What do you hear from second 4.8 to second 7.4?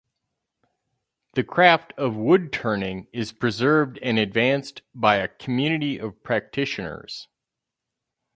by a community of practitioners.